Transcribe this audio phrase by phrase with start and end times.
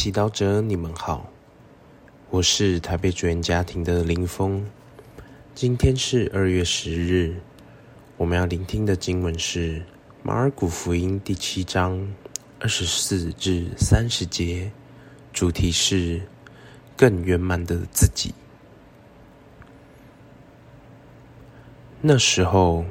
[0.00, 1.28] 祈祷者，你们好，
[2.30, 4.64] 我是台北主人家庭的林峰。
[5.56, 7.34] 今天是二月十日，
[8.16, 9.82] 我们要聆听的经文是
[10.22, 12.14] 马尔谷福音第七章
[12.60, 14.70] 二十四至三十节，
[15.32, 16.22] 主题是
[16.96, 18.32] 更圆满的自己。
[22.00, 22.84] 那时候，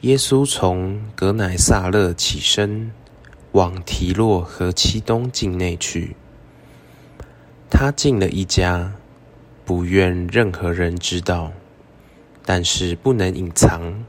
[0.00, 2.90] 耶稣从格乃撒勒起身，
[3.52, 6.16] 往提洛和七东境内去。
[7.70, 8.92] 他进了一家，
[9.64, 11.52] 不愿任何人知道，
[12.44, 14.04] 但是不能隐藏。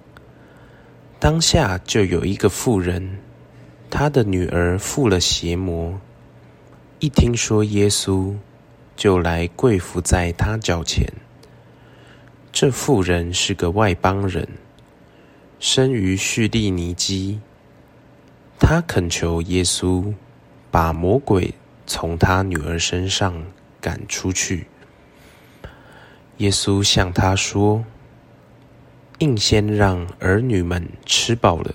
[1.19, 3.19] 当下就有一个妇人，
[3.89, 5.99] 她的女儿附了邪魔，
[6.99, 8.33] 一听说耶稣，
[8.95, 11.05] 就来跪伏在他脚前。
[12.51, 14.47] 这妇人是个外邦人，
[15.59, 17.39] 生于叙利尼基。
[18.57, 20.13] 他恳求耶稣
[20.71, 21.53] 把魔鬼
[21.89, 23.43] 从他女儿身上
[23.81, 24.67] 赶出去。
[26.37, 27.83] 耶稣向他说
[29.17, 31.73] ：“应先让儿女们吃饱了，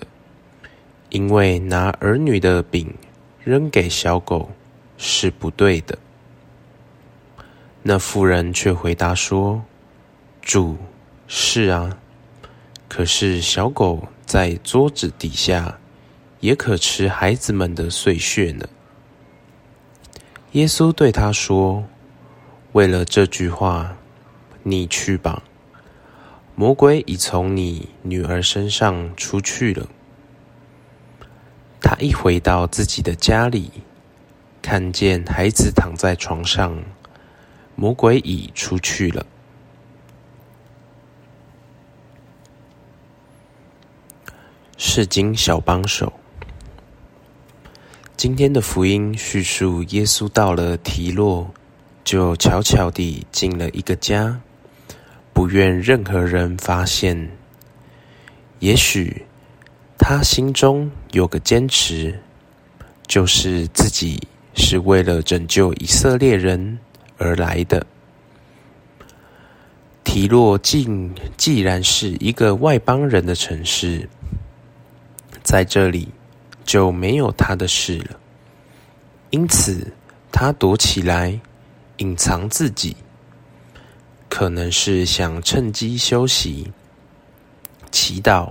[1.09, 2.95] 因为拿儿女的饼
[3.43, 4.49] 扔给小狗
[4.97, 5.97] 是不对的。”
[7.83, 9.61] 那妇人却回答说。
[10.41, 10.77] 主
[11.27, 11.97] 是啊，
[12.87, 15.79] 可是小狗在桌子底下
[16.39, 18.69] 也可吃孩子们的碎屑呢。
[20.55, 21.83] 耶稣对他说
[22.71, 23.97] ：“为了这句话，
[24.63, 25.43] 你去吧。
[26.55, 29.85] 魔鬼已从你女儿身上出去了。”
[31.83, 33.69] 他一回到自己的家里，
[34.61, 36.81] 看见孩子躺在床上，
[37.75, 39.25] 魔鬼已出去了。
[44.77, 46.13] 圣经小帮手，
[48.25, 51.47] 今天的福音叙述耶稣到了提洛，
[52.03, 54.35] 就悄悄地进了一个家，
[55.31, 57.29] 不愿任何人发现。
[58.57, 59.23] 也许
[59.95, 62.19] 他心中有个坚持，
[63.05, 64.19] 就是自己
[64.55, 66.79] 是为了拯救以色列人
[67.19, 67.85] 而来的。
[70.03, 74.09] 提洛竟既然是一个外邦人的城市。
[75.43, 76.07] 在这里
[76.65, 78.19] 就没有他的事了，
[79.29, 79.93] 因此
[80.31, 81.39] 他躲起来，
[81.97, 82.97] 隐藏自己，
[84.27, 86.73] 可能是想趁机休息、
[87.91, 88.49] 祈祷，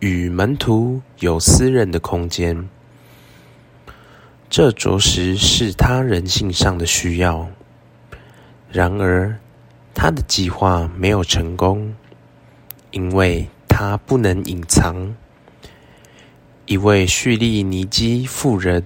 [0.00, 2.68] 与门徒有私人的空间。
[4.50, 7.48] 这着实是他人性上的需要。
[8.68, 9.38] 然而，
[9.94, 11.94] 他的计划没有成功，
[12.90, 15.14] 因为他不能隐藏。
[16.72, 18.82] 一位叙利尼基妇人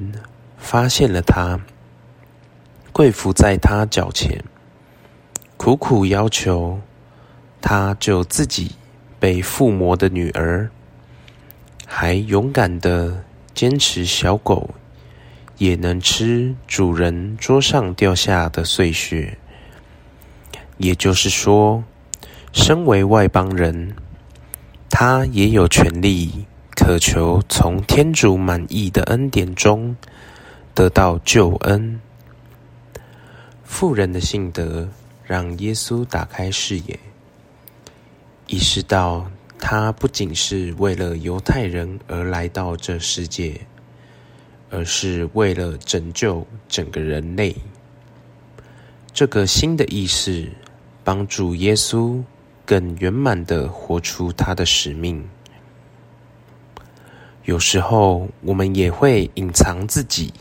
[0.58, 1.56] 发现了他，
[2.92, 4.42] 跪伏在他脚前，
[5.56, 6.80] 苦苦要求
[7.60, 8.72] 他救自己
[9.20, 10.68] 被附魔的女儿，
[11.86, 13.22] 还勇敢的
[13.54, 14.68] 坚持小狗
[15.56, 19.38] 也能吃主人桌上掉下的碎屑。
[20.78, 21.84] 也就是说，
[22.52, 23.94] 身为外邦人，
[24.90, 26.44] 他也有权利。
[26.76, 29.96] 渴求从天主满意的恩典中
[30.74, 31.98] 得到救恩。
[33.64, 34.86] 富人的性德
[35.24, 37.00] 让耶稣打开视野，
[38.46, 39.28] 意识到
[39.58, 43.58] 他不仅是为了犹太人而来到这世界，
[44.70, 47.56] 而是为了拯救整个人类。
[49.14, 50.52] 这个新的意识
[51.02, 52.22] 帮助耶稣
[52.66, 55.26] 更圆满的活出他的使命。
[57.46, 60.34] 有时候，我们也会隐藏自己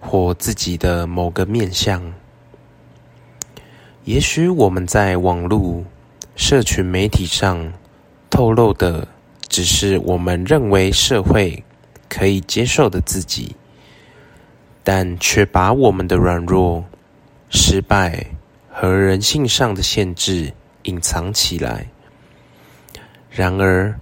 [0.00, 2.02] 或自己的某个面相。
[4.04, 5.84] 也许我们在网络、
[6.34, 7.70] 社群媒体上
[8.30, 9.06] 透露的，
[9.46, 11.62] 只是我们认为社会
[12.08, 13.54] 可以接受的自己，
[14.82, 16.82] 但却把我们的软弱、
[17.50, 18.24] 失败
[18.70, 20.50] 和人性上的限制
[20.84, 21.86] 隐藏起来。
[23.28, 23.94] 然而，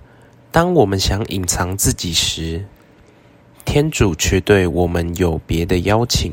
[0.54, 2.64] 当我们想隐藏自己时，
[3.64, 6.32] 天主却对我们有别的邀请、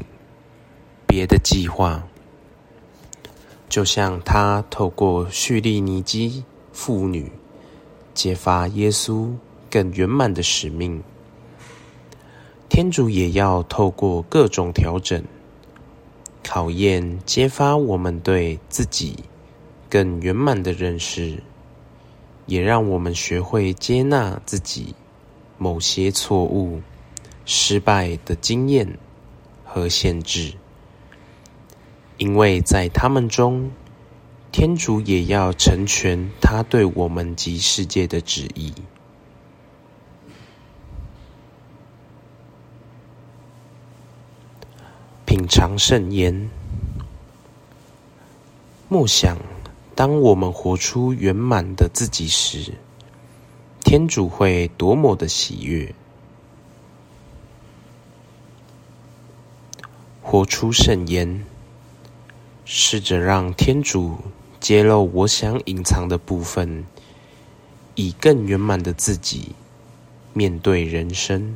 [1.08, 2.08] 别的计划。
[3.68, 7.32] 就像他透过叙利尼基妇女
[8.14, 9.28] 揭发耶稣
[9.72, 11.02] 更圆满的使命，
[12.70, 15.24] 天主也要透过各种调整、
[16.44, 19.16] 考验，揭发我们对自己
[19.90, 21.42] 更圆满的认识。
[22.46, 24.96] 也让我们学会接纳自己
[25.58, 26.82] 某些错误、
[27.46, 28.98] 失败的经验
[29.64, 30.54] 和限制。
[32.18, 33.72] 因为在他们中，
[34.52, 38.74] 天主也要成全他对我们及世界的旨意。
[45.26, 46.50] 品尝圣言，
[48.90, 49.38] 默想：
[50.02, 52.74] 当我们活出圆满的自己时，
[53.84, 55.94] 天主会多么的喜悦！
[60.24, 61.46] 活出圣言，
[62.66, 64.18] 试着让天主
[64.60, 66.84] 揭露我想隐藏的部分，
[67.94, 69.54] 以更圆满的自己
[70.34, 71.56] 面对人生。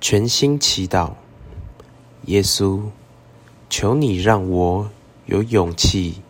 [0.00, 1.12] 全心祈祷，
[2.24, 2.80] 耶稣，
[3.72, 4.90] 求你让我
[5.24, 6.20] 有勇气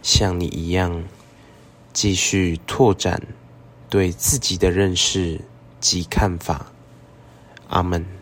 [0.00, 1.04] 像你一样，
[1.92, 3.22] 继续拓展
[3.90, 5.42] 对自己的认识
[5.78, 6.72] 及看法。
[7.68, 8.15] 阿门。